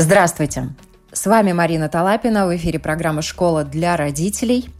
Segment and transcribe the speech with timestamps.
[0.00, 0.68] Здравствуйте!
[1.12, 2.46] С вами Марина Талапина.
[2.46, 4.70] В эфире программа «Школа для родителей».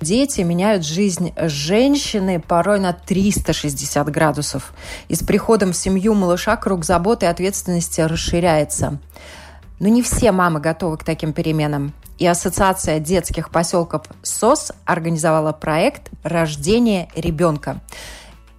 [0.00, 4.72] Дети меняют жизнь женщины порой на 360 градусов.
[5.08, 8.98] И с приходом в семью малыша круг заботы и ответственности расширяется.
[9.78, 11.92] Но не все мамы готовы к таким переменам.
[12.16, 17.82] И Ассоциация детских поселков СОС организовала проект «Рождение ребенка».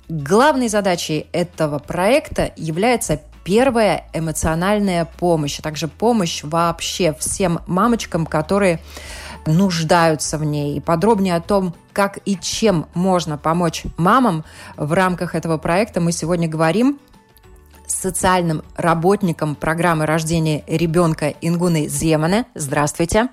[0.10, 8.80] Главной задачей этого проекта является Первая– эмоциональная помощь, а также помощь вообще всем мамочкам, которые
[9.46, 10.78] нуждаются в ней.
[10.78, 14.46] И подробнее о том, как и чем можно помочь мамам
[14.78, 17.00] в рамках этого проекта мы сегодня говорим
[17.86, 22.46] с социальным работником программы рождения ребенка Ингуной Земане.
[22.56, 23.28] Здравствуйте.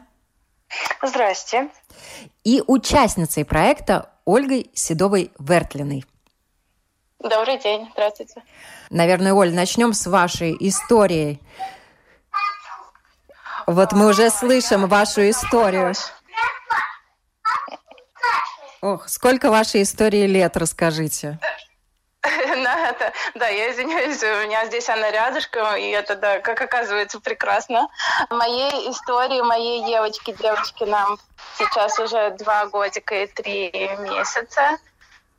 [1.02, 1.68] Здрасте.
[2.44, 6.04] И участницей проекта Ольгой Седовой-Вертлиной.
[7.20, 8.42] Добрый день, здравствуйте.
[8.90, 11.40] Наверное, Оль, начнем с вашей истории.
[13.66, 15.94] Вот мы уже слышим вашу историю.
[18.82, 21.38] Ох, сколько вашей истории лет, расскажите.
[22.62, 27.18] Да, это, да, я извиняюсь, у меня здесь она рядышком, и это, да, как оказывается,
[27.18, 27.88] прекрасно.
[28.28, 31.18] Моей истории, моей девочки, девочки нам
[31.56, 34.78] сейчас уже два годика и три месяца.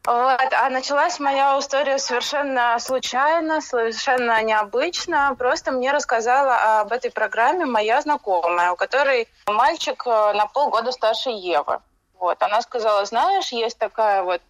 [0.05, 0.53] Вот.
[0.53, 5.35] А началась моя история совершенно случайно, совершенно необычно.
[5.37, 11.29] Просто мне рассказала об этой программе моя знакомая, у которой мальчик э, на полгода старше
[11.29, 11.79] Евы.
[12.19, 12.41] Вот.
[12.41, 14.41] Она сказала, знаешь, есть такая вот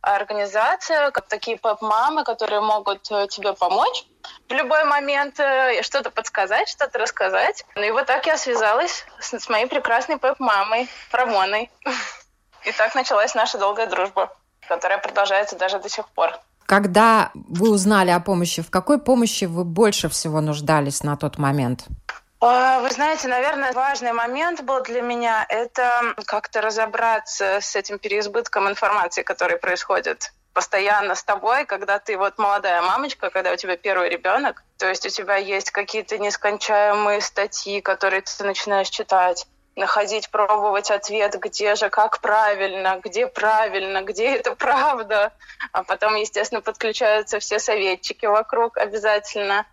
[0.00, 4.06] организация, как такие поп-мамы, которые могут э, тебе помочь
[4.48, 7.66] в любой момент, э, что-то подсказать, что-то рассказать.
[7.74, 11.70] Ну и вот так я связалась с, с моей прекрасной поп-мамой Рамоной.
[12.64, 14.34] И так началась наша долгая дружба
[14.68, 16.38] которая продолжается даже до сих пор.
[16.66, 21.84] Когда вы узнали о помощи, в какой помощи вы больше всего нуждались на тот момент?
[22.40, 28.68] А, вы знаете, наверное, важный момент был для меня– это как-то разобраться с этим переизбытком
[28.68, 34.08] информации, который происходит постоянно с тобой, когда ты вот молодая мамочка, когда у тебя первый
[34.08, 40.90] ребенок, то есть у тебя есть какие-то нескончаемые статьи, которые ты начинаешь читать, находить, пробовать
[40.90, 45.32] ответ, где же, как правильно, где правильно, где это правда.
[45.72, 49.66] А потом, естественно, подключаются все советчики вокруг обязательно.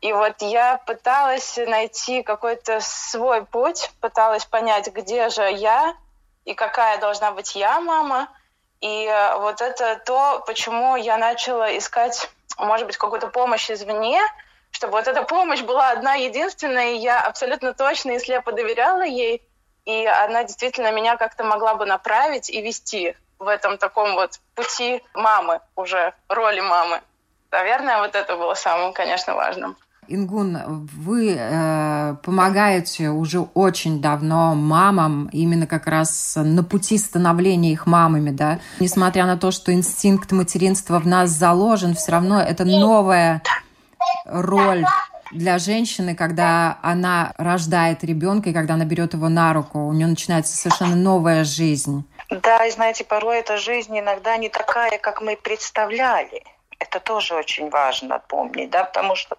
[0.00, 5.96] И вот я пыталась найти какой-то свой путь, пыталась понять, где же я
[6.44, 8.28] и какая должна быть я мама.
[8.80, 14.20] И э, вот это то, почему я начала искать, может быть, какую-то помощь извне,
[14.72, 19.42] чтобы вот эта помощь была одна единственная, и я абсолютно точно и слепо доверяла ей,
[19.84, 25.02] и она действительно меня как-то могла бы направить и вести в этом таком вот пути
[25.14, 27.00] мамы уже, роли мамы.
[27.50, 29.76] Наверное, вот это было самым, конечно, важным.
[30.08, 37.86] Ингун, вы э, помогаете уже очень давно мамам, именно как раз на пути становления их
[37.86, 38.58] мамами, да?
[38.80, 43.42] Несмотря на то, что инстинкт материнства в нас заложен, все равно это новая
[44.24, 44.84] роль
[45.30, 50.06] для женщины, когда она рождает ребенка и когда она берет его на руку, у нее
[50.06, 52.04] начинается совершенно новая жизнь.
[52.30, 56.42] Да, и знаете, порой эта жизнь иногда не такая, как мы представляли.
[56.82, 59.36] Это тоже очень важно помнить, да, потому что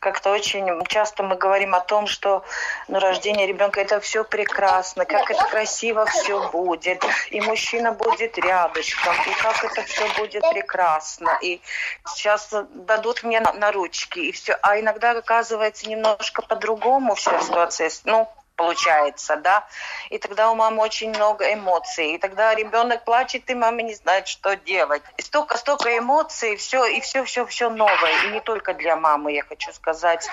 [0.00, 2.44] как-то очень часто мы говорим о том, что
[2.88, 9.14] ну, рождение ребенка это все прекрасно, как это красиво все будет, и мужчина будет рядышком,
[9.26, 11.60] и как это все будет прекрасно, и
[12.06, 14.58] сейчас дадут мне на, на ручки, и все.
[14.62, 17.90] А иногда оказывается немножко по-другому вся ситуация.
[18.04, 18.26] Ну,
[18.58, 19.66] получается, да,
[20.10, 24.26] и тогда у мамы очень много эмоций, и тогда ребенок плачет, и мама не знает,
[24.26, 25.02] что делать.
[25.16, 29.32] И столько, столько эмоций, все, и все, все, все новое, и не только для мамы,
[29.32, 30.28] я хочу сказать,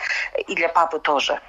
[0.47, 1.39] и для папы тоже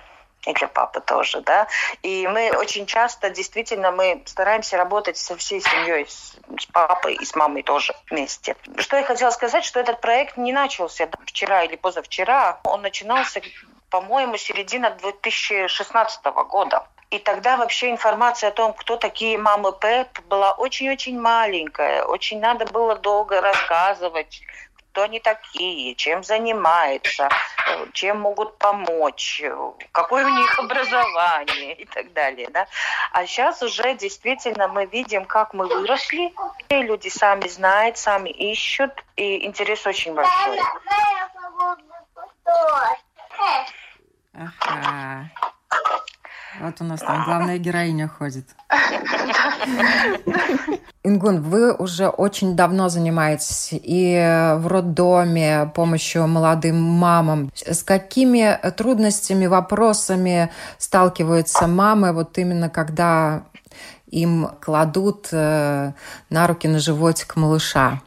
[0.47, 1.67] и для папы тоже, да.
[2.03, 7.25] И мы очень часто, действительно, мы стараемся работать со всей семьей, с, с папой и
[7.25, 8.55] с мамой тоже вместе.
[8.79, 13.41] Что я хотела сказать, что этот проект не начался вчера или позавчера, он начинался
[13.91, 16.87] по-моему, середина 2016 года.
[17.11, 22.05] И тогда вообще информация о том, кто такие мамы ПЭП, была очень-очень маленькая.
[22.05, 24.43] Очень надо было долго рассказывать,
[24.91, 27.29] кто они такие, чем занимаются,
[27.93, 29.43] чем могут помочь,
[29.93, 32.49] какое у них образование и так далее.
[32.51, 32.67] Да?
[33.13, 36.35] А сейчас уже действительно мы видим, как мы выросли.
[36.71, 40.61] И люди сами знают, сами ищут, и интерес очень большой.
[44.37, 45.31] Ага.
[46.61, 48.47] Вот у нас там главная героиня ходит.
[51.03, 57.51] Ингун, вы уже очень давно занимаетесь и в роддоме помощью молодым мамам.
[57.55, 63.45] С какими трудностями, вопросами сталкиваются мамы, вот именно когда
[64.09, 65.93] им кладут э,
[66.31, 68.01] на руки на животик малыша?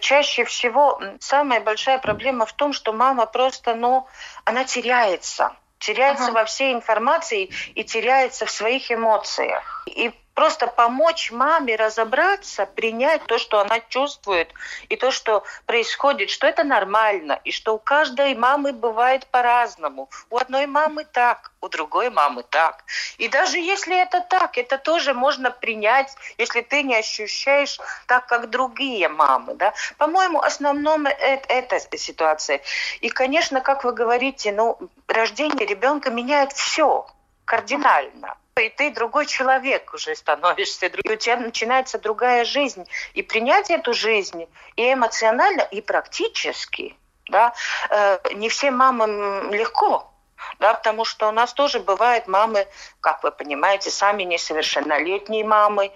[0.00, 4.08] чаще всего самая большая проблема в том, что мама просто, ну,
[4.44, 5.52] она теряется
[5.82, 6.32] теряется ага.
[6.32, 9.84] во всей информации и теряется в своих эмоциях.
[9.86, 14.52] И просто помочь маме разобраться, принять то, что она чувствует,
[14.88, 20.08] и то, что происходит, что это нормально, и что у каждой мамы бывает по-разному.
[20.30, 22.84] У одной мамы так, у другой мамы так.
[23.18, 28.50] И даже если это так, это тоже можно принять, если ты не ощущаешь так, как
[28.50, 29.54] другие мамы.
[29.54, 29.74] Да?
[29.98, 32.60] По-моему, основном это, эта ситуация.
[33.00, 37.06] И, конечно, как вы говорите, ну, рождение ребенка меняет все
[37.52, 42.84] кардинально и ты другой человек уже становишься, и у тебя начинается другая жизнь.
[43.14, 44.46] И принять эту жизнь
[44.76, 46.94] и эмоционально, и практически,
[47.28, 47.54] да,
[47.90, 50.12] э, не всем мамам легко,
[50.58, 52.66] да, потому что у нас тоже бывают мамы,
[53.00, 55.92] как вы понимаете, сами несовершеннолетние мамы.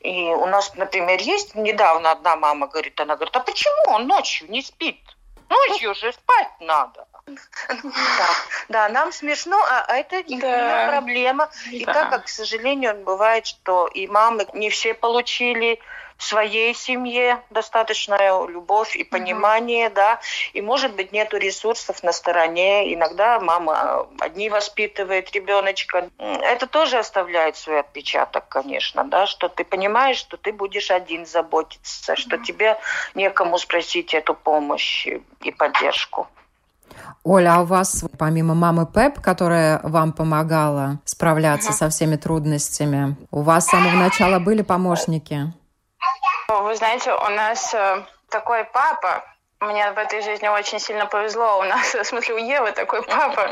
[0.00, 4.50] И у нас, например, есть недавно одна мама говорит, она говорит, а почему он ночью
[4.50, 5.00] не спит?
[5.48, 7.06] Ночью же спать надо.
[7.26, 8.28] Да,
[8.68, 10.88] да, нам смешно, а, это да.
[10.88, 11.50] проблема.
[11.70, 11.94] И да.
[11.94, 15.80] так как, к сожалению, бывает, что и мамы не все получили
[16.20, 19.94] в своей семье достаточная любовь и понимание, угу.
[19.94, 20.20] да,
[20.52, 27.56] и может быть нету ресурсов на стороне, иногда мама одни воспитывает ребеночка, это тоже оставляет
[27.56, 32.20] свой отпечаток, конечно, да, что ты понимаешь, что ты будешь один заботиться, угу.
[32.20, 32.78] что тебе
[33.14, 36.28] некому спросить эту помощь и поддержку.
[37.22, 43.42] Оля, а у вас помимо мамы Пеп, которая вам помогала справляться со всеми трудностями, у
[43.42, 45.52] вас с самого начала были помощники?
[46.48, 49.22] Вы знаете, у нас э, такой папа,
[49.60, 51.58] мне в этой жизни очень сильно повезло.
[51.58, 53.50] У нас, в смысле, у Евы такой папа,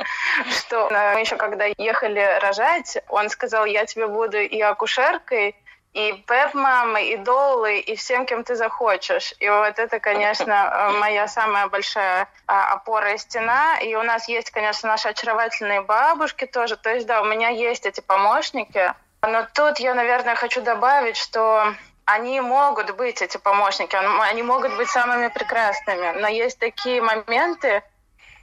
[0.50, 5.54] что мы еще когда ехали рожать, он сказал, я тебе буду и акушеркой,
[5.94, 9.34] и пеп-мамой, и долой, и всем, кем ты захочешь.
[9.40, 10.52] И вот это, конечно,
[10.92, 13.78] э, моя самая большая а, опора и стена.
[13.80, 16.76] И у нас есть, конечно, наши очаровательные бабушки тоже.
[16.76, 18.92] То есть, да, у меня есть эти помощники.
[19.22, 21.74] Но тут я, наверное, хочу добавить, что
[22.04, 23.96] они могут быть, эти помощники,
[24.30, 26.12] они могут быть самыми прекрасными.
[26.20, 27.82] Но есть такие моменты,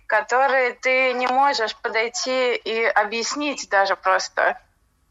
[0.08, 4.60] которые ты не можешь подойти и объяснить даже просто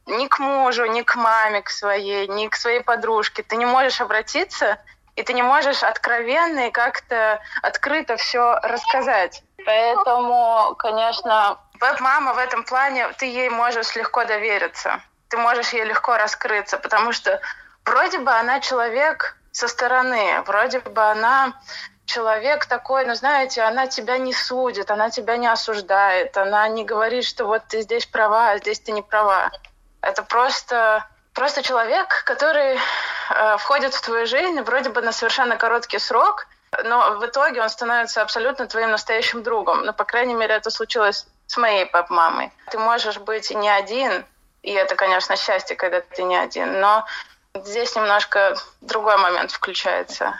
[0.06, 3.42] ни к мужу, ни к маме к своей, ни к своей подружке.
[3.42, 4.78] Ты не можешь обратиться,
[5.16, 9.42] и ты не можешь откровенно и как-то открыто все рассказать.
[9.64, 15.00] Поэтому, конечно, веб-мама в этом плане, ты ей можешь легко довериться.
[15.28, 17.40] Ты можешь ей легко раскрыться, потому что
[17.84, 21.54] вроде бы она человек со стороны, вроде бы она
[22.04, 27.24] человек такой, ну, знаете, она тебя не судит, она тебя не осуждает, она не говорит,
[27.24, 29.50] что вот ты здесь права, а здесь ты не права.
[30.04, 35.98] Это просто, просто человек, который э, входит в твою жизнь вроде бы на совершенно короткий
[35.98, 36.46] срок,
[36.84, 39.84] но в итоге он становится абсолютно твоим настоящим другом.
[39.84, 42.52] Ну, по крайней мере, это случилось с моей пап-мамой.
[42.70, 44.26] Ты можешь быть не один,
[44.62, 47.06] и это, конечно, счастье, когда ты не один, но
[47.54, 50.38] здесь немножко другой момент включается.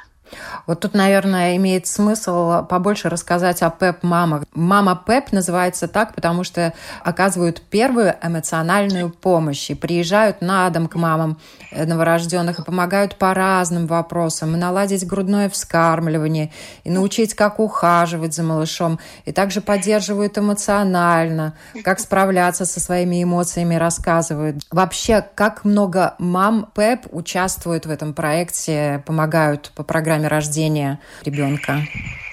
[0.67, 4.45] Вот тут, наверное, имеет смысл побольше рассказать о ПЭП-мамах.
[4.55, 10.95] Мама ПЭП называется так, потому что оказывают первую эмоциональную помощь и приезжают на дом к
[10.95, 11.39] мамам
[11.73, 16.53] новорожденных и помогают по разным вопросам, наладить грудное вскармливание,
[16.85, 21.55] и научить, как ухаживать за малышом, и также поддерживают эмоционально,
[21.85, 24.63] как справляться со своими эмоциями, рассказывают.
[24.71, 31.83] Вообще, как много мам ПЭП участвуют в этом проекте, помогают по программе годами рождения ребенка?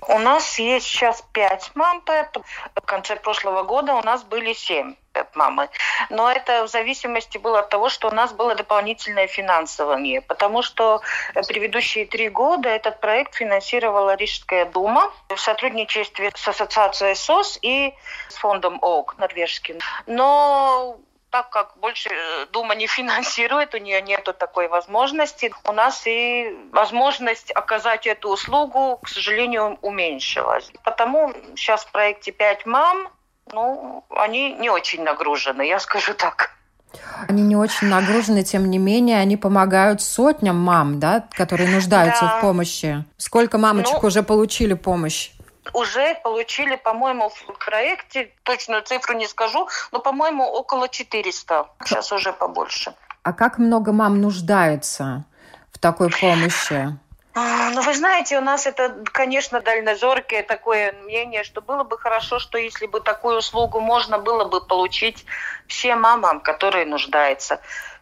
[0.07, 2.37] У нас есть сейчас пять мам ПЭП.
[2.75, 5.69] В конце прошлого года у нас были семь ПЭП-мамы.
[6.09, 10.21] Но это в зависимости было от того, что у нас было дополнительное финансование.
[10.21, 11.01] Потому что
[11.47, 17.93] предыдущие три года этот проект финансировала Рижская дума в сотрудничестве с ассоциацией СОС и
[18.29, 19.77] с фондом ОГ норвежским.
[20.07, 20.97] Но
[21.31, 26.55] так как больше э, Дума не финансирует, у нее нет такой возможности, у нас и
[26.71, 30.71] возможность оказать эту услугу, к сожалению, уменьшилась.
[30.83, 33.09] Потому сейчас в проекте «Пять мам»
[33.53, 36.51] ну, они не очень нагружены, я скажу так.
[37.27, 42.37] Они не очень нагружены, тем не менее, они помогают сотням мам, да, которые нуждаются да.
[42.37, 43.05] в помощи.
[43.17, 45.31] Сколько мамочек ну, уже получили помощь?
[45.73, 51.67] Уже получили, по-моему, в проекте, точную цифру не скажу, но, по-моему, около 400.
[51.83, 52.93] Сейчас уже побольше.
[53.23, 55.25] А как много мам нуждаются
[55.71, 56.97] в такой помощи?
[57.33, 62.39] А, ну, вы знаете, у нас это, конечно, дальнозоркое такое мнение, что было бы хорошо,
[62.39, 65.25] что если бы такую услугу можно было бы получить
[65.67, 67.61] всем мамам, которые нуждаются.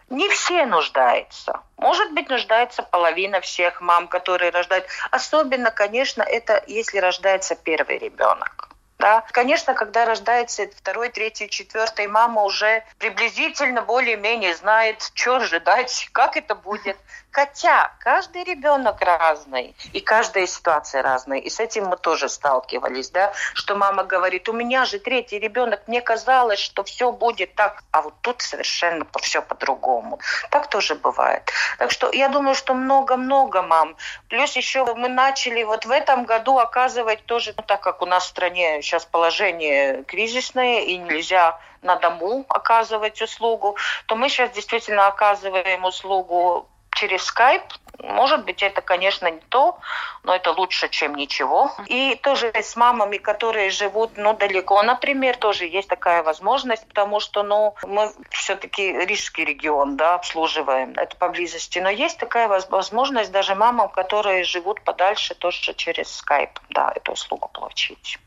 [0.10, 1.62] Не все нуждаются.
[1.78, 4.86] Может быть, нуждается половина всех мам, которые рождают.
[5.12, 8.70] Особенно, конечно, это если рождается первый ребенок.
[9.00, 9.24] Да?
[9.32, 16.54] Конечно, когда рождается второй, третий, четвертый, мама уже приблизительно более-менее знает, что ожидать, как это
[16.54, 16.98] будет.
[17.32, 21.40] Хотя каждый ребенок разный, и каждая ситуация разная.
[21.40, 25.88] И с этим мы тоже сталкивались, да, что мама говорит, у меня же третий ребенок,
[25.88, 30.20] мне казалось, что все будет так, а вот тут совершенно все по-другому.
[30.50, 31.52] Так тоже бывает.
[31.78, 33.96] Так что я думаю, что много-много мам.
[34.28, 38.26] Плюс еще мы начали вот в этом году оказывать тоже, ну, так как у нас
[38.26, 45.08] в стране сейчас положение кризисное и нельзя на дому оказывать услугу, то мы сейчас действительно
[45.08, 46.68] оказываем услугу
[47.00, 47.64] через скайп.
[48.00, 49.78] Может быть, это, конечно, не то,
[50.24, 51.72] но это лучше, чем ничего.
[51.88, 57.44] И тоже с мамами, которые живут ну, далеко, например, тоже есть такая возможность, потому что
[57.44, 61.80] ну, мы все-таки рижский регион да, обслуживаем, это поблизости.
[61.80, 67.50] Но есть такая возможность даже мамам, которые живут подальше, тоже через скайп да, эту услугу
[67.54, 68.18] получить.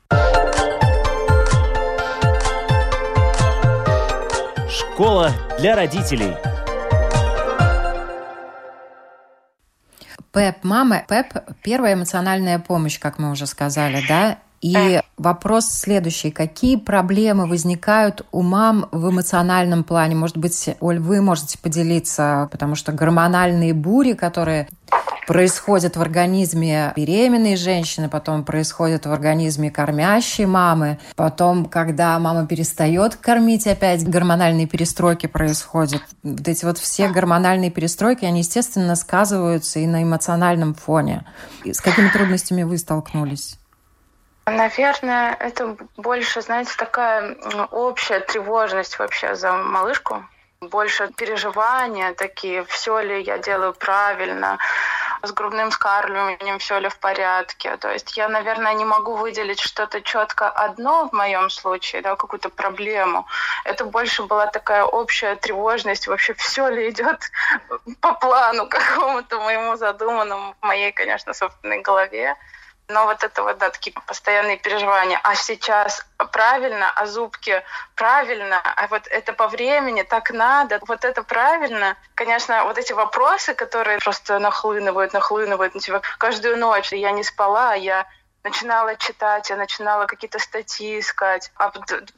[4.69, 6.51] Школа для родителей.
[10.33, 14.39] ПЭП мамы, ПЭП– первая эмоциональная помощь, как мы уже сказали, да?
[14.62, 16.31] И вопрос следующий.
[16.31, 20.14] Какие проблемы возникают у мам в эмоциональном плане?
[20.14, 24.69] Может быть, Оль, вы можете поделиться, потому что гормональные бури, которые
[25.26, 33.16] происходят в организме беременной женщины, потом происходят в организме кормящей мамы, потом, когда мама перестает
[33.16, 36.02] кормить, опять гормональные перестройки происходят.
[36.23, 41.25] Вот эти вот все гормональные перестройки, они, естественно, сказываются и на эмоциональном фоне.
[41.64, 43.59] С какими трудностями вы столкнулись?
[44.47, 47.37] Наверное, это больше, знаете, такая
[47.71, 50.25] общая тревожность вообще за малышку,
[50.61, 54.59] больше переживания такие, все ли я делаю правильно,
[55.23, 57.77] с грудным скармливанием все ли в порядке.
[57.77, 62.49] То есть я, наверное, не могу выделить что-то четко одно в моем случае, да, какую-то
[62.49, 63.27] проблему.
[63.65, 67.31] Это больше была такая общая тревожность, вообще все ли идет
[68.01, 72.37] по плану какому-то моему задуманному в моей, конечно, собственной голове.
[72.93, 75.19] Но вот это вот, да, такие постоянные переживания.
[75.23, 77.63] А сейчас правильно, а зубки
[77.95, 81.97] правильно, а вот это по времени так надо, вот это правильно.
[82.15, 86.93] Конечно, вот эти вопросы, которые просто нахлынывают, нахлынывают на тебя каждую ночь.
[86.93, 88.07] Я не спала, я
[88.45, 91.51] начинала читать, я начинала какие-то статьи искать.
[91.57, 91.73] А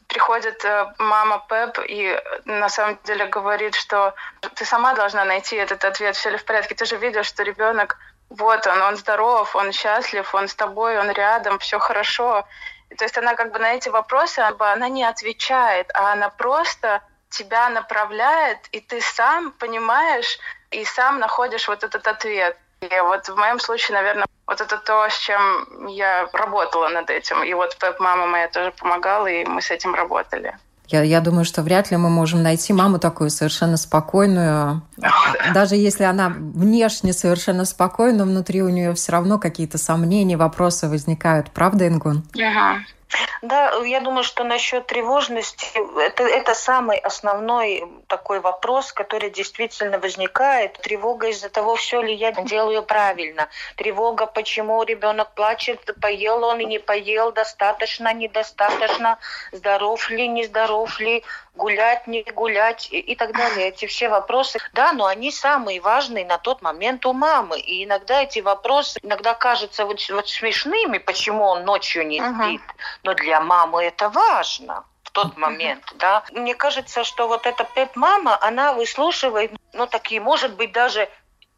[0.08, 4.14] приходит э, мама Пеп и на самом деле говорит, что
[4.54, 6.74] ты сама должна найти этот ответ, все ли в порядке.
[6.74, 7.98] Ты же видишь, что ребенок
[8.30, 12.44] вот он, он здоров, он счастлив, он с тобой, он рядом, все хорошо.
[12.90, 17.02] И, то есть она как бы на эти вопросы, она не отвечает, а она просто
[17.28, 20.38] тебя направляет, и ты сам понимаешь
[20.70, 22.56] и сам находишь вот этот ответ.
[22.80, 27.42] И вот в моем случае, наверное, вот это то, с чем я работала над этим.
[27.42, 30.56] И вот мама моя тоже помогала, и мы с этим работали.
[30.88, 34.82] Я, я думаю, что вряд ли мы можем найти маму такую совершенно спокойную.
[35.54, 41.50] Даже если она внешне совершенно спокойна, внутри у нее все равно какие-то сомнения, вопросы возникают.
[41.50, 42.24] Правда, Ингун?
[42.34, 42.80] Ага.
[43.42, 45.66] Да, я думаю, что насчет тревожности,
[46.00, 50.74] это, это самый основной такой вопрос, который действительно возникает.
[50.74, 53.48] Тревога из-за того, все ли я делаю правильно.
[53.76, 59.18] Тревога, почему ребенок плачет, поел он и не поел, достаточно, недостаточно,
[59.52, 61.22] здоров ли, нездоров ли,
[61.54, 63.68] гулять, не гулять и, и так далее.
[63.68, 67.58] Эти все вопросы, да, но они самые важные на тот момент у мамы.
[67.60, 72.60] И иногда эти вопросы иногда кажутся вот, вот смешными, почему он ночью не спит.
[72.60, 72.98] Uh-huh.
[73.02, 75.98] Но для мамы это важно в тот момент, uh-huh.
[75.98, 76.24] да.
[76.32, 81.08] Мне кажется, что вот эта пеп-мама, она выслушивает, ну, такие, может быть, даже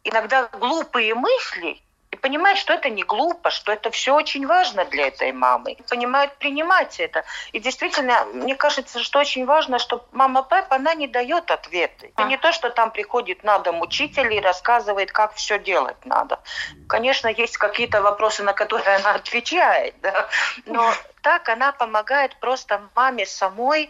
[0.03, 1.81] иногда глупые мысли,
[2.17, 5.77] и И понимают, что это не глупо, что это все очень важно для этой мамы.
[5.89, 7.23] Понимают принимать это.
[7.53, 12.11] И действительно, мне кажется, что очень важно, что мама Пеп, она не дает ответы.
[12.15, 16.39] Это не то, что там приходит на дом учитель и рассказывает, как все делать надо.
[16.89, 20.27] Конечно, есть какие-то вопросы, на которые она отвечает, да?
[20.65, 23.89] но так она помогает просто маме самой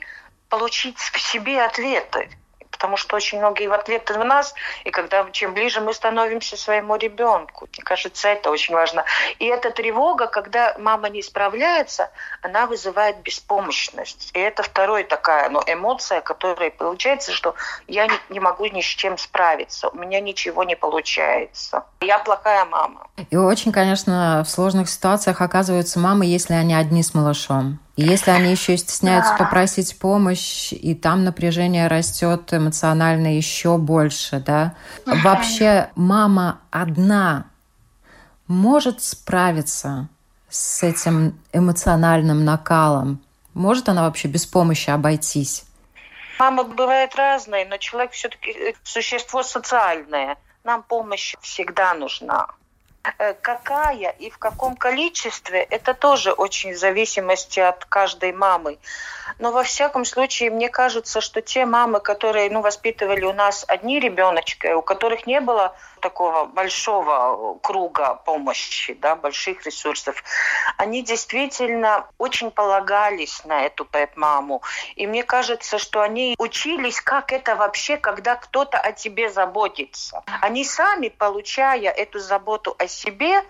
[0.49, 2.29] получить в себе ответы
[2.77, 4.53] потому что очень многие ответы в нас,
[4.85, 9.03] и когда чем ближе мы становимся своему ребенку, мне кажется, это очень важно.
[9.39, 12.11] И эта тревога, когда мама не справляется,
[12.43, 14.29] она вызывает беспомощность.
[14.33, 17.55] И это вторая такая ну, эмоция, которая получается, что
[17.87, 21.83] я не, не могу ни с чем справиться, у меня ничего не получается.
[22.01, 23.07] Я плохая мама.
[23.31, 27.79] И очень, конечно, в сложных ситуациях оказываются мамы, если они одни с малышом.
[27.97, 29.43] И если они еще стесняются да.
[29.43, 34.75] попросить помощь, и там напряжение растет эмоционально еще больше, да.
[35.05, 37.47] Вообще мама одна
[38.47, 40.09] может справиться
[40.47, 43.19] с этим эмоциональным накалом?
[43.55, 45.65] Может она вообще без помощи обойтись?
[46.37, 50.37] Мама бывает разной, но человек все-таки существо социальное.
[50.63, 52.47] Нам помощь всегда нужна.
[53.19, 58.77] Э, какая и в каком количестве, это тоже очень в зависимости от каждой мамы.
[59.39, 63.99] Но во всяком случае, мне кажется, что те мамы, которые ну, воспитывали у нас одни
[63.99, 70.23] ребеночки, у которых не было такого большого круга помощи, да, больших ресурсов,
[70.77, 74.61] они действительно очень полагались на эту пэп-маму.
[74.95, 80.23] И мне кажется, что они учились, как это вообще, когда кто-то о тебе заботится.
[80.41, 83.43] Они сами, получая эту заботу о себе,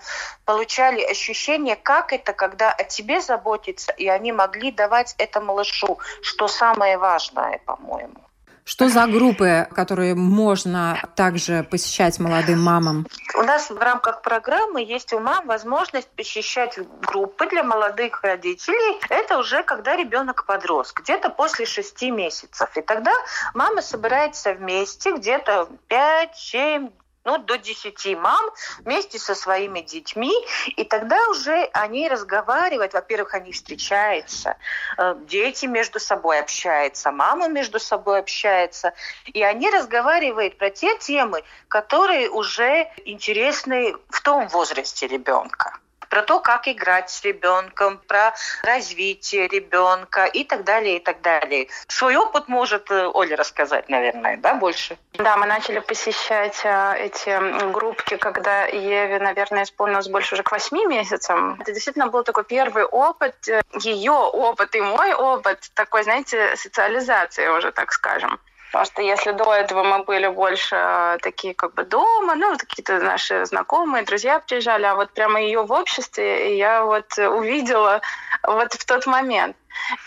[0.45, 6.47] получали ощущение, как это, когда о тебе заботится, и они могли давать это малышу, что
[6.47, 8.26] самое важное, по-моему.
[8.67, 13.07] Что за группы, которые можно также посещать молодым мамам?
[13.33, 18.99] У нас в рамках программы есть у мам возможность посещать группы для молодых родителей.
[19.07, 22.69] Это уже когда ребенок подрос, где-то после шести месяцев.
[22.75, 23.13] И тогда
[23.53, 26.91] мама собирается вместе, где-то 5-7
[27.27, 30.33] ну, до 10 мам вместе со своими детьми,
[30.77, 34.55] и тогда уже они разговаривают, во-первых, они встречаются,
[34.97, 38.93] э, дети между собой общаются, мама между собой общается,
[39.25, 45.77] и они разговаривают про те темы, которые уже интересны в том возрасте ребенка
[46.09, 51.67] про то, как играть с ребенком, про развитие ребенка и так далее, и так далее.
[51.87, 54.97] Свой опыт может э, Оля рассказать, наверное, да, больше?
[55.13, 60.85] Да, мы начали посещать э, эти группки, когда Еве, наверное, исполнилось больше уже к восьми
[60.85, 61.59] месяцам.
[61.59, 67.47] Это действительно был такой первый опыт, э, ее опыт и мой опыт, такой, знаете, социализации
[67.47, 68.39] уже, так скажем.
[68.67, 72.99] Потому что если до этого мы были больше э, такие как бы дома, ну, какие-то
[72.99, 78.01] наши знакомые, друзья приезжали, а вот прямо ее в обществе я вот увидела
[78.43, 79.55] вот в тот момент.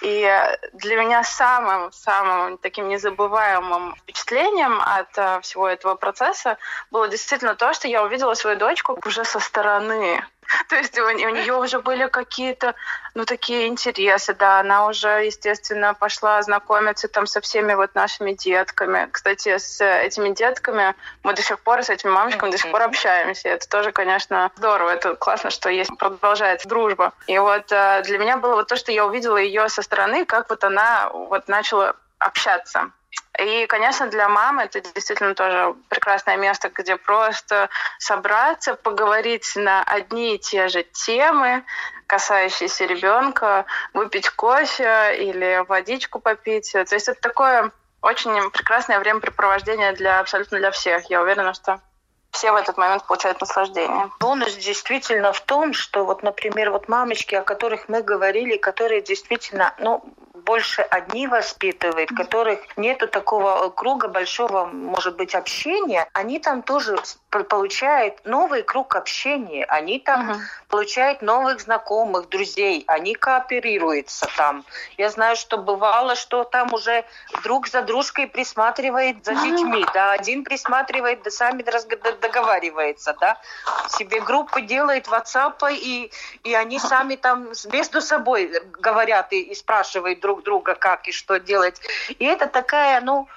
[0.03, 6.59] И для меня самым-самым таким незабываемым впечатлением от uh, всего этого процесса
[6.91, 10.23] было действительно то, что я увидела свою дочку уже со стороны.
[10.69, 12.75] То есть у, у нее уже были какие-то,
[13.15, 19.09] ну, такие интересы, да, она уже, естественно, пошла знакомиться там со всеми вот нашими детками.
[19.11, 23.49] Кстати, с этими детками мы до сих пор, с этими мамочками до сих пор общаемся.
[23.49, 24.91] Это тоже, конечно, здорово.
[24.91, 27.13] Это классно, что есть, продолжается дружба.
[27.27, 30.51] И вот э, для меня было вот то, что я увидела ее со стороны, как
[30.51, 32.91] вот она вот начала общаться.
[33.39, 37.69] И, конечно, для мамы это действительно тоже прекрасное место, где просто
[37.99, 41.65] собраться, поговорить на одни и те же темы,
[42.07, 46.73] касающиеся ребенка, выпить кофе или водичку попить.
[46.73, 47.71] То есть это такое
[48.03, 51.09] очень прекрасное времяпрепровождение для абсолютно для всех.
[51.09, 51.81] Я уверена, что
[52.31, 54.11] все в этот момент получают наслаждение.
[54.21, 59.75] Бонус действительно в том, что вот, например, вот мамочки, о которых мы говорили, которые действительно,
[59.79, 60.05] ну,
[60.51, 66.97] больше одни воспитывает, которых нету такого круга большого, может быть, общения, они там тоже
[67.49, 70.39] получают новый круг общения, они там uh-huh.
[70.69, 74.65] получают новых знакомых, друзей, они кооперируются там.
[74.99, 77.05] Я знаю, что бывало, что там уже
[77.45, 81.63] друг за дружкой присматривает за детьми, да, один присматривает, да сами
[82.21, 83.39] договаривается, да,
[83.89, 86.11] себе группы делает WhatsApp, и,
[86.43, 91.39] и они сами там между собой говорят и, и спрашивают друг друга, как и что
[91.39, 91.81] делать.
[92.19, 93.29] И это такая, ну,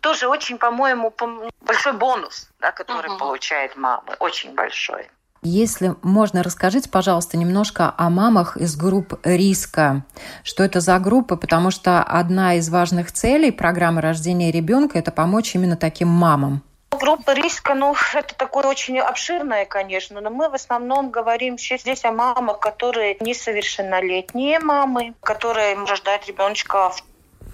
[0.00, 1.12] тоже очень, по-моему,
[1.60, 3.18] большой бонус, да, который угу.
[3.18, 5.10] получает мама, очень большой.
[5.46, 10.02] Если можно, расскажите, пожалуйста, немножко о мамах из групп риска.
[10.42, 11.36] Что это за группы?
[11.36, 16.62] Потому что одна из важных целей программы рождения ребенка– это помочь именно таким мамам.
[16.94, 22.04] В группа риска, ну, это такое очень обширное, конечно, но мы в основном говорим здесь
[22.04, 27.02] о мамах, которые несовершеннолетние мамы, которые рождают ребеночка в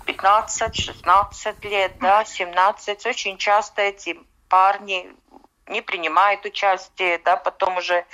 [0.05, 3.07] 15-16 лет, да, 17.
[3.07, 4.19] Очень часто эти
[4.51, 5.09] парни
[5.71, 8.05] не принимает участие, да, потом уже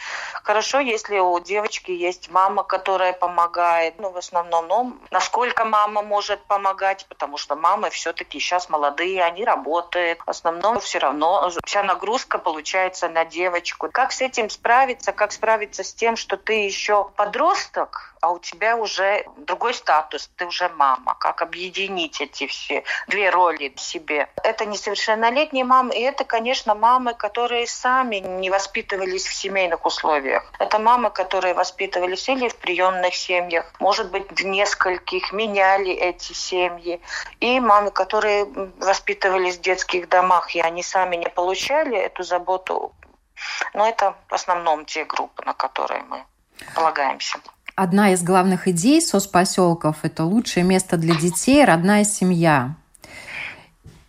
[0.43, 6.45] хорошо, если у девочки есть мама, которая помогает, ну, в основном, ну, насколько мама может
[6.45, 12.39] помогать, потому что мамы все-таки сейчас молодые, они работают, в основном все равно вся нагрузка
[12.39, 13.89] получается на девочку.
[13.91, 18.77] Как с этим справиться, как справиться с тем, что ты еще подросток, а у тебя
[18.77, 21.15] уже другой статус, ты уже мама.
[21.19, 24.29] Как объединить эти все две роли в себе?
[24.43, 30.51] Это несовершеннолетние мамы, и это, конечно, мамы, которые сами не воспитывались в семейных условиях.
[30.59, 37.01] Это мамы, которые воспитывались или в приемных семьях, может быть, в нескольких, меняли эти семьи.
[37.41, 38.45] И мамы, которые
[38.79, 42.93] воспитывались в детских домах, и они сами не получали эту заботу.
[43.75, 46.25] Но это в основном те группы, на которые мы
[46.75, 47.39] полагаемся.
[47.77, 52.75] Одна из главных идей соцпоселков– это лучшее место для детей, родная семья.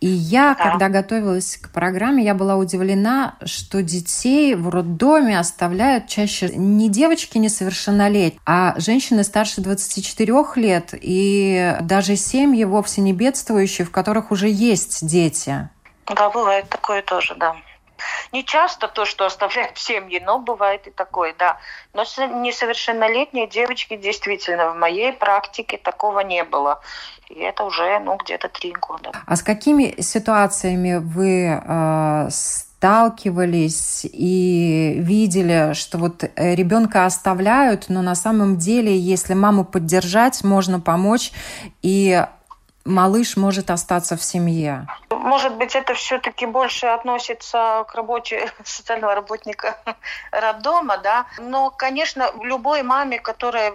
[0.00, 0.70] И я, да.
[0.70, 7.36] когда готовилась к программе, я была удивлена, что детей в роддоме оставляют чаще не девочки
[7.36, 14.48] несовершеннолетние, а женщины старше 24 лет и даже семьи вовсе не бедствующие, в которых уже
[14.48, 15.68] есть дети.
[16.06, 17.54] Да, бывает такое тоже, да.
[18.32, 21.58] Не часто то, что оставляют в семье, но бывает и такое, да.
[21.94, 26.80] Но несовершеннолетние девочки действительно в моей практике такого не было.
[27.28, 29.12] И это уже, ну, где-то три года.
[29.26, 38.02] А с какими ситуациями вы э, сталкивались и видели, что вот э, ребенка оставляют, но
[38.02, 41.32] на самом деле, если маму поддержать, можно помочь
[41.82, 42.24] и
[42.88, 44.86] малыш может остаться в семье?
[45.10, 49.76] Может быть, это все-таки больше относится к работе социального работника
[50.32, 51.26] роддома, да.
[51.38, 53.74] Но, конечно, любой маме, которая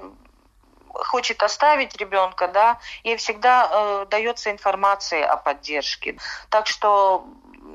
[0.93, 6.17] хочет оставить ребенка, да, ей всегда э, дается информация о поддержке.
[6.49, 7.25] Так что,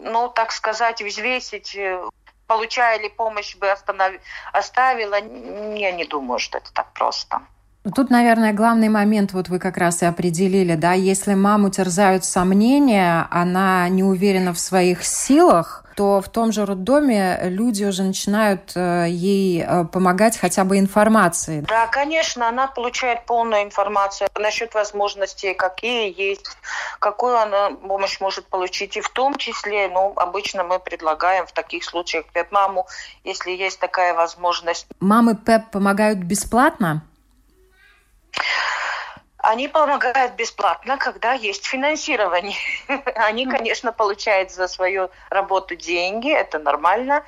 [0.03, 2.01] ну, так сказать, взвесить э,
[2.47, 4.15] получая ли помощь бы останов...
[4.53, 7.43] оставила, я не думаю, что это так просто.
[7.95, 13.27] Тут, наверное, главный момент, вот вы как раз и определили, да, если маму терзают сомнения,
[13.31, 19.07] она не уверена в своих силах, то в том же роддоме люди уже начинают э,
[19.09, 21.63] ей э, помогать хотя бы информацией.
[21.63, 26.47] Да, конечно, она получает полную информацию насчет возможностей, какие есть,
[27.01, 28.97] какую она помощь может получить.
[28.97, 32.87] И в том числе, ну, обычно мы предлагаем в таких случаях ПЭП-маму,
[33.25, 34.87] если есть такая возможность.
[35.01, 37.03] Мамы ПЭП помогают бесплатно?
[39.39, 42.59] Они помогают бесплатно, когда есть финансирование.
[43.15, 47.25] Они, конечно, получают за свою работу деньги, это нормально,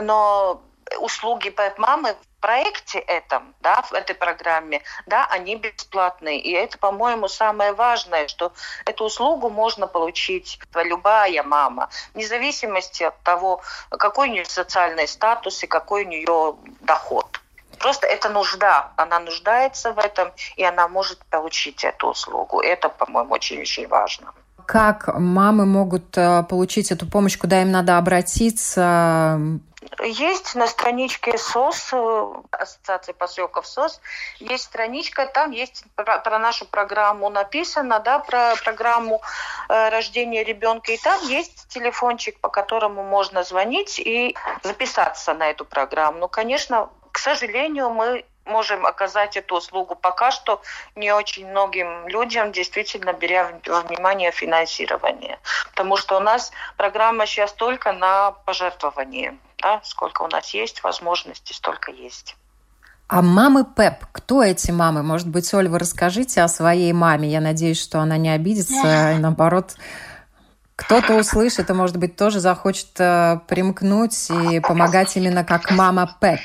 [0.00, 0.62] но
[1.00, 6.38] услуги мамы в проекте этом, да, в этой программе, да, они бесплатные.
[6.38, 8.52] И это, по-моему, самое важное, что
[8.84, 15.62] эту услугу можно получить любая мама, вне зависимости от того, какой у нее социальный статус
[15.62, 17.33] и какой у нее доход.
[17.84, 18.92] Просто это нужда.
[18.96, 22.62] Она нуждается в этом, и она может получить эту услугу.
[22.62, 24.32] Это, по-моему, очень-очень важно.
[24.64, 29.38] Как мамы могут э, получить эту помощь, куда им надо обратиться?
[30.02, 34.00] Есть на страничке СОС, э, Ассоциации поселков СОС,
[34.38, 39.20] есть страничка, там есть про, про нашу программу написано, да, про программу
[39.68, 45.66] э, рождения ребенка, и там есть телефончик, по которому можно звонить и записаться на эту
[45.66, 46.20] программу.
[46.20, 50.60] Ну, конечно, к сожалению, мы можем оказать эту услугу пока что
[50.96, 55.38] не очень многим людям, действительно беря во внимание финансирование.
[55.70, 59.38] Потому что у нас программа сейчас только на пожертвование.
[59.58, 59.80] Да?
[59.84, 62.34] Сколько у нас есть возможностей, столько есть.
[63.06, 65.04] А мамы ПЭП, кто эти мамы?
[65.04, 67.28] Может быть, Оль, вы расскажите о своей маме.
[67.28, 69.76] Я надеюсь, что она не обидится, и наоборот,
[70.74, 76.40] кто-то услышит и, может быть, тоже захочет э, примкнуть и помогать именно как мама ПЭП.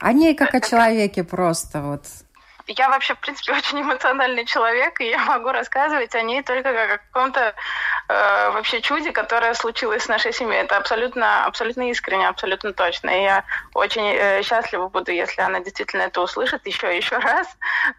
[0.00, 2.04] О ней как о человеке просто вот.
[2.68, 6.90] Я вообще, в принципе, очень эмоциональный человек, и я могу рассказывать о ней только как
[6.90, 7.54] о каком-то
[8.08, 10.62] э, вообще чуде, которое случилось с нашей семьей.
[10.62, 13.10] Это абсолютно, абсолютно искренне, абсолютно точно.
[13.10, 17.48] И я очень э, счастлива буду, если она действительно это услышит еще и еще раз.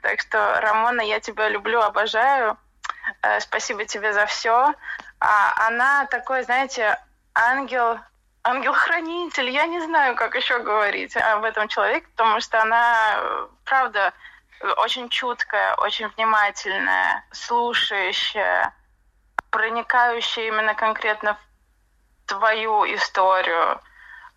[0.03, 2.57] Так что, Рамона, я тебя люблю, обожаю.
[3.23, 4.73] Э, спасибо тебе за все.
[5.19, 6.97] А она такой, знаете,
[7.33, 7.99] ангел
[8.43, 14.13] ангел-хранитель, я не знаю, как еще говорить об этом человеке, потому что она, правда,
[14.78, 18.73] очень чуткая, очень внимательная, слушающая,
[19.52, 21.38] проникающая именно конкретно
[22.25, 23.80] твою историю.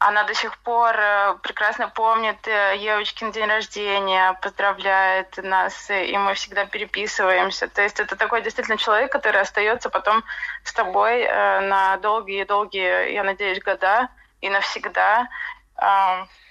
[0.05, 6.35] Она до сих пор э, прекрасно помнит э, Евочкин день рождения, поздравляет нас, и мы
[6.35, 7.69] всегда переписываемся.
[7.69, 10.25] То есть это такой действительно человек, который остается потом
[10.65, 14.09] с тобой э, на долгие-долгие, я надеюсь, года
[14.41, 15.29] и навсегда.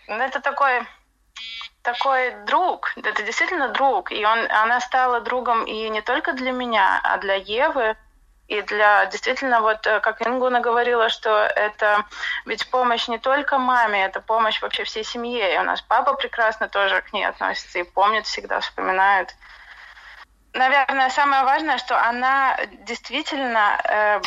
[0.07, 0.85] Ну, это такой
[1.81, 6.99] такой друг, это действительно друг, и он, она стала другом и не только для меня,
[7.03, 7.95] а для Евы,
[8.51, 12.03] и для действительно, вот э, как Ингуна говорила, что это
[12.45, 15.55] ведь помощь не только маме, это помощь вообще всей семье.
[15.55, 19.33] И у нас папа прекрасно тоже к ней относится и помнит всегда, вспоминает.
[20.51, 24.21] Наверное, самое важное, что она действительно э,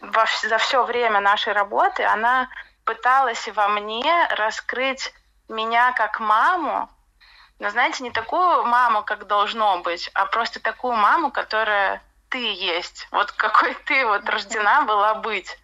[0.00, 2.48] во, за все время нашей работы она
[2.84, 5.14] пыталась во мне раскрыть
[5.48, 6.90] меня как маму,
[7.60, 13.06] но знаете, не такую маму, как должно быть, а просто такую маму, которая ты есть,
[13.12, 15.58] вот какой ты вот рождена была быть.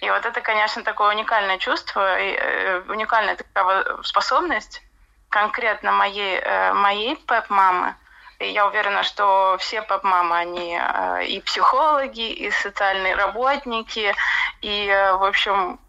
[0.00, 4.82] И вот это, конечно, такое уникальное чувство, и, э, уникальная такая способность
[5.28, 7.94] конкретно моей, э, моей пеп-мамы.
[8.38, 14.14] И я уверена, что все пеп-мамы, они э, и психологи, и социальные работники,
[14.62, 15.80] и, э, в общем,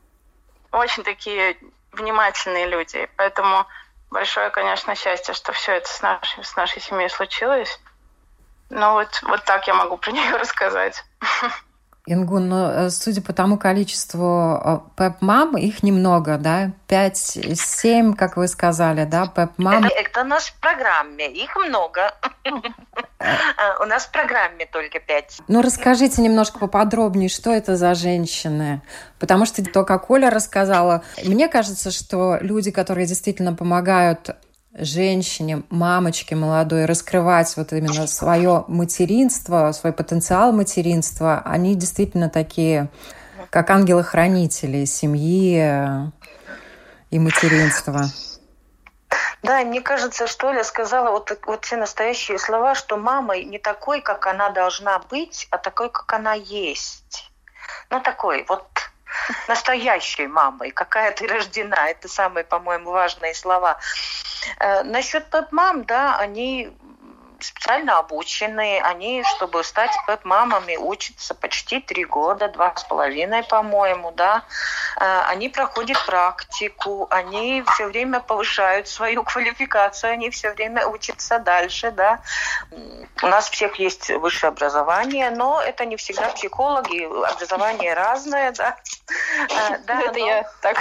[0.71, 1.57] очень такие
[1.91, 3.07] внимательные люди.
[3.15, 3.67] Поэтому
[4.09, 7.79] большое, конечно, счастье, что все это с нашей, с нашей семьей случилось.
[8.69, 11.03] Ну вот, вот так я могу про нее рассказать.
[12.11, 16.71] Ингун, но э, судя по тому количеству э, пеп-мам, их немного, да?
[16.87, 19.85] Пять, семь, как вы сказали, да, пеп-мам?
[19.85, 22.15] Это, это у нас в программе, их много.
[23.79, 25.39] У нас в программе только пять.
[25.47, 28.81] Ну, расскажите немножко поподробнее, что это за женщины?
[29.19, 34.35] Потому что то, как Оля рассказала, мне кажется, что люди, которые действительно помогают
[34.79, 42.89] женщине, мамочке молодой раскрывать вот именно свое материнство, свой потенциал материнства, они действительно такие,
[43.49, 46.11] как ангелы-хранители семьи
[47.11, 48.05] и материнства.
[49.41, 54.01] Да, мне кажется, что Оля сказала вот, вот те настоящие слова, что мама не такой,
[54.01, 57.31] как она должна быть, а такой, как она есть.
[57.89, 58.67] Ну, такой вот
[59.47, 61.89] настоящей мамой, какая ты рождена.
[61.89, 63.79] Это самые, по-моему, важные слова.
[64.59, 66.71] Э, насчет пеп-мам, да, они
[67.43, 68.81] специально обученные.
[68.81, 74.43] Они, чтобы стать пеп-мамами, учатся почти три года, два с половиной, по-моему, да.
[74.97, 81.91] Э, они проходят практику, они все время повышают свою квалификацию, они все время учатся дальше,
[81.91, 82.19] да.
[83.21, 88.77] У нас всех есть высшее образование, но это не всегда психологи, образование разное, да.
[89.49, 90.77] Э, да это я так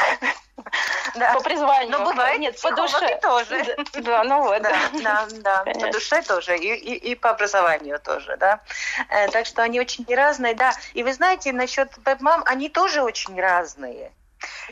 [1.15, 1.35] да.
[1.35, 1.91] По призванию.
[1.91, 3.77] Но бывает, нет, по душе тоже.
[3.95, 4.63] Да, ну вот.
[4.63, 5.27] Да, да,
[5.65, 5.65] да.
[5.65, 8.61] по душе тоже и, и, и по образованию тоже, да.
[9.09, 10.73] Э, так что они очень разные, да.
[10.95, 11.91] И вы знаете, насчет
[12.21, 14.13] мам, они тоже очень разные.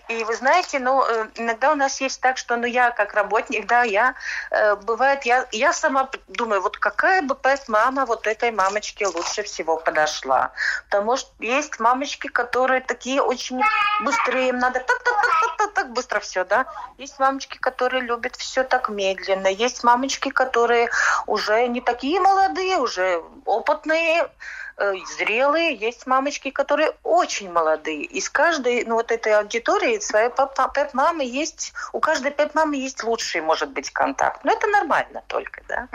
[0.09, 3.67] И вы знаете, ну, э, иногда у нас есть так, что, ну, я как работник,
[3.67, 4.15] да, я,
[4.51, 7.37] э, бывает, я, я сама думаю, вот какая бы
[7.69, 10.53] мама вот этой мамочке лучше всего подошла.
[10.85, 13.61] Потому что есть мамочки, которые такие очень
[14.03, 16.67] быстрые, им надо так-так-так-так так быстро все, да.
[16.99, 19.47] Есть мамочки, которые любят все так медленно.
[19.47, 20.89] Есть мамочки, которые
[21.27, 24.29] уже не такие молодые, уже опытные,
[24.77, 28.03] зрелые, есть мамочки, которые очень молодые.
[28.03, 33.71] Из каждой, ну вот этой аудитории своей пеп-мамы есть, у каждой пеп-мамы есть лучший, может
[33.71, 34.45] быть, контакт.
[34.45, 35.89] Но это нормально только, да.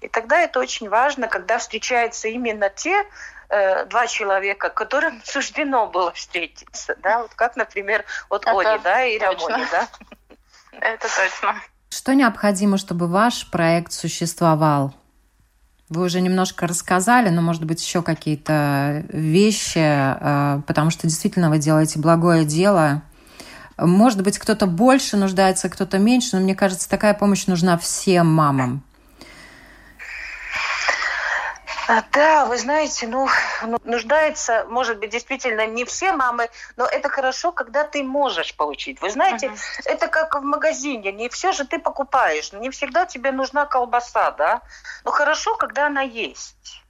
[0.00, 3.04] И тогда это очень важно, когда встречаются именно те
[3.50, 9.04] э, два человека, которым суждено было встретиться, да, вот как, например, вот это Оли, да,
[9.04, 9.88] и Рамони, да.
[10.80, 11.60] Это точно.
[11.90, 14.94] Что необходимо, чтобы ваш проект существовал?
[15.94, 21.58] Вы уже немножко рассказали, но, может быть, еще какие-то вещи, э, потому что действительно вы
[21.58, 23.02] делаете благое дело.
[23.78, 28.82] Может быть, кто-то больше нуждается, кто-то меньше, но мне кажется, такая помощь нужна всем мамам.
[31.86, 33.28] А, да, вы знаете, ну,
[33.62, 39.00] ну, нуждается, может быть, действительно не все мамы, но это хорошо, когда ты можешь получить.
[39.02, 39.82] Вы знаете, uh-huh.
[39.84, 44.62] это как в магазине, не все же ты покупаешь, не всегда тебе нужна колбаса, да,
[45.04, 46.83] но хорошо, когда она есть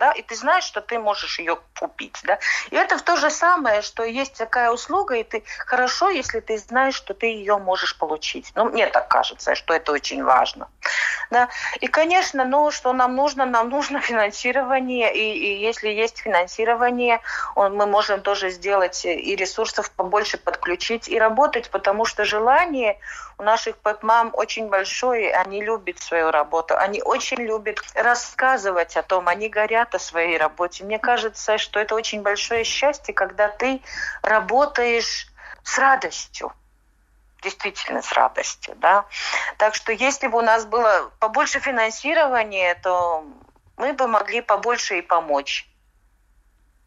[0.00, 2.38] да, и ты знаешь, что ты можешь ее купить, да.
[2.70, 6.94] И это то же самое, что есть такая услуга, и ты хорошо, если ты знаешь,
[6.94, 8.50] что ты ее можешь получить.
[8.54, 10.68] Ну, мне так кажется, что это очень важно.
[11.30, 11.48] Да.
[11.80, 17.20] И, конечно, ну, что нам нужно, нам нужно финансирование, и, и если есть финансирование,
[17.54, 22.98] он, мы можем тоже сделать и ресурсов побольше подключить и работать, потому что желание
[23.40, 29.28] у наших мам очень большое, они любят свою работу, они очень любят рассказывать о том,
[29.28, 30.84] они горят говорят о своей работе.
[30.84, 33.80] Мне кажется, что это очень большое счастье, когда ты
[34.22, 35.26] работаешь
[35.62, 36.52] с радостью
[37.42, 39.06] действительно с радостью, да.
[39.56, 43.24] Так что если бы у нас было побольше финансирования, то
[43.78, 45.66] мы бы могли побольше и помочь.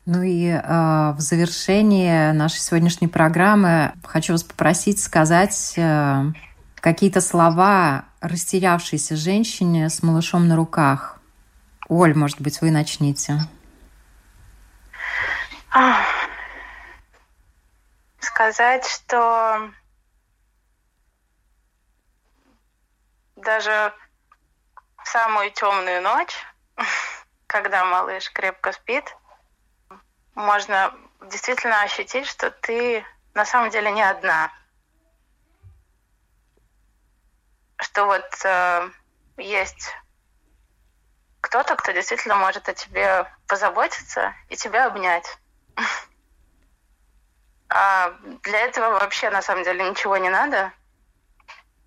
[0.06, 6.22] Ну и э, в завершении нашей сегодняшней программы хочу вас попросить сказать э,
[6.76, 11.20] какие-то слова растерявшейся женщине с малышом на руках.
[11.96, 13.38] Оль, может быть, вы начните.
[18.20, 19.72] Сказать, что
[23.36, 23.94] даже
[25.04, 26.36] в самую темную ночь,
[27.46, 29.16] когда малыш крепко спит,
[30.34, 30.92] можно
[31.30, 34.52] действительно ощутить, что ты на самом деле не одна.
[37.78, 38.90] Что вот э,
[39.38, 39.92] есть
[41.54, 45.38] кто-то, кто действительно может о тебе позаботиться и тебя обнять.
[47.76, 48.12] А
[48.44, 50.72] для этого вообще на самом деле ничего не надо.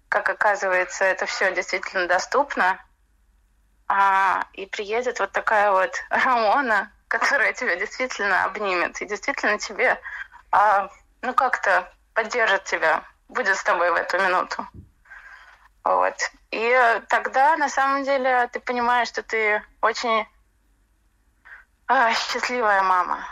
[0.09, 2.85] Как оказывается, это все действительно доступно.
[3.87, 10.01] А, и приедет вот такая вот Рамона, которая тебя действительно обнимет и действительно тебе,
[10.51, 10.91] а,
[11.23, 14.67] ну как-то поддержит тебя, будет с тобой в эту минуту.
[15.85, 16.33] Вот.
[16.51, 20.27] И тогда, на самом деле, ты понимаешь, что ты очень
[21.87, 23.27] а, счастливая мама.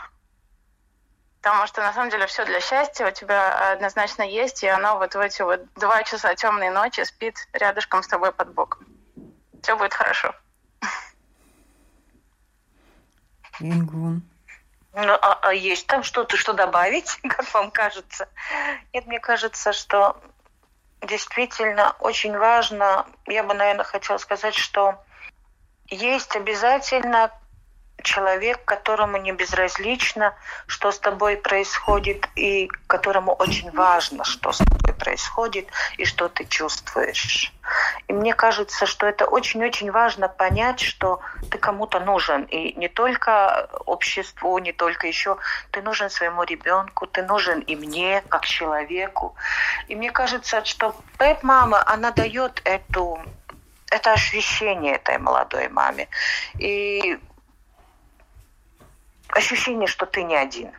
[1.41, 5.13] Потому что, на самом деле, все для счастья у тебя однозначно есть, и оно вот
[5.13, 8.85] в эти вот два часа темной ночи спит рядышком с тобой под боком.
[9.61, 10.33] Все будет хорошо.
[13.59, 14.23] Ингун.
[14.93, 18.29] Ну, а, а есть там что-то, что добавить, как вам кажется?
[18.93, 20.19] Нет, мне кажется, что
[21.05, 24.95] действительно очень важно, я бы, наверное, хотела сказать, что
[25.87, 27.31] есть обязательно
[28.03, 30.33] человек, которому не безразлично,
[30.67, 36.45] что с тобой происходит, и которому очень важно, что с тобой происходит, и что ты
[36.45, 37.51] чувствуешь.
[38.07, 42.43] И мне кажется, что это очень-очень важно понять, что ты кому-то нужен.
[42.43, 45.37] И не только обществу, не только еще.
[45.71, 49.35] Ты нужен своему ребенку, ты нужен и мне, как человеку.
[49.87, 53.19] И мне кажется, что Пэп-мама, она дает эту
[53.91, 56.07] это ощущение этой молодой маме.
[56.59, 57.17] И
[59.35, 60.71] ощущение, что ты не один.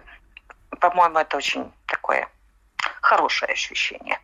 [0.81, 2.29] По-моему, это очень такое
[3.01, 4.19] хорошее ощущение.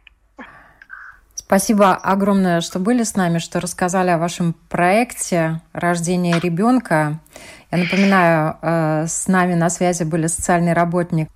[1.35, 7.21] Спасибо огромное, что были с нами, что рассказали о вашем проекте рождения ребенка.
[7.71, 11.29] Я напоминаю, э, с нами на связи были социальный работник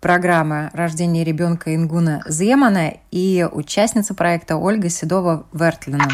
[0.00, 6.08] программы рождения ребенка Ингуна Земана и участница проекта Ольга Седова-Вертлина.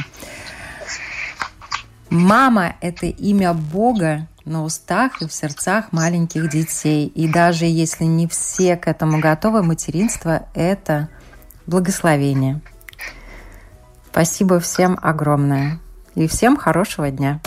[2.10, 7.06] Мама– это имя Бога, на устах и в сердцах маленьких детей.
[7.08, 11.08] И даже если не все к этому готовы, материнство– это
[11.66, 12.60] благословение.
[14.10, 15.78] Спасибо всем огромное.
[16.14, 17.40] И всем хорошего дня.